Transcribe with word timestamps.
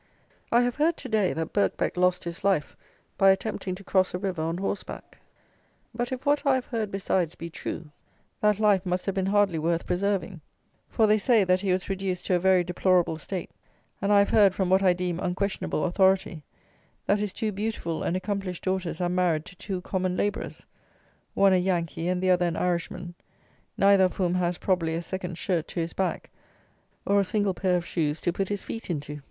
I 0.51 0.61
have 0.61 0.77
heard 0.77 0.97
to 0.97 1.09
day, 1.09 1.31
that 1.33 1.53
Birkbeck 1.53 1.95
lost 1.95 2.23
his 2.23 2.43
life 2.43 2.75
by 3.19 3.29
attempting 3.29 3.75
to 3.75 3.83
cross 3.83 4.15
a 4.15 4.17
river 4.17 4.41
on 4.41 4.57
horse 4.57 4.81
back; 4.81 5.19
but 5.93 6.11
if 6.11 6.25
what 6.25 6.43
I 6.43 6.55
have 6.55 6.65
heard 6.65 6.89
besides 6.89 7.35
be 7.35 7.51
true, 7.51 7.91
that 8.39 8.59
life 8.59 8.83
must 8.83 9.05
have 9.05 9.13
been 9.13 9.27
hardly 9.27 9.59
worth 9.59 9.85
preserving; 9.85 10.41
for, 10.89 11.05
they 11.05 11.19
say, 11.19 11.43
that 11.43 11.59
he 11.61 11.71
was 11.71 11.87
reduced 11.87 12.25
to 12.25 12.33
a 12.33 12.39
very 12.39 12.63
deplorable 12.63 13.19
state; 13.19 13.51
and 14.01 14.11
I 14.11 14.17
have 14.17 14.31
heard, 14.31 14.55
from 14.55 14.71
what 14.71 14.81
I 14.81 14.93
deem 14.93 15.19
unquestionable 15.19 15.83
authority, 15.85 16.43
that 17.05 17.19
his 17.19 17.31
two 17.31 17.51
beautiful 17.51 18.01
and 18.01 18.17
accomplished 18.17 18.63
daughters 18.63 19.01
are 19.01 19.07
married 19.07 19.45
to 19.45 19.55
two 19.55 19.81
common 19.81 20.17
labourers, 20.17 20.65
one 21.35 21.53
a 21.53 21.57
Yankee 21.57 22.07
and 22.07 22.23
the 22.23 22.31
other 22.31 22.47
an 22.47 22.55
Irishman, 22.57 23.13
neither 23.77 24.05
of 24.05 24.15
whom 24.15 24.33
has, 24.33 24.57
probably, 24.57 24.95
a 24.95 25.01
second 25.03 25.37
shirt 25.37 25.67
to 25.67 25.79
his 25.79 25.93
back, 25.93 26.31
or 27.05 27.19
a 27.19 27.23
single 27.23 27.53
pair 27.53 27.77
of 27.77 27.85
shoes 27.85 28.19
to 28.21 28.33
put 28.33 28.49
his 28.49 28.63
feet 28.63 28.89
into! 28.89 29.19